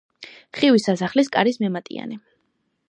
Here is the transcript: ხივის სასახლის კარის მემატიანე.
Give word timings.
ხივის 0.59 0.87
სასახლის 0.89 1.31
კარის 1.37 1.63
მემატიანე. 1.67 2.21